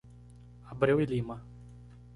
[0.71, 1.45] Abreu e Lima